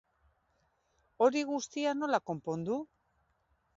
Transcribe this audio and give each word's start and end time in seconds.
Hori 1.25 1.43
guztia 1.49 1.93
nola 1.99 2.21
konpondu? 2.31 2.81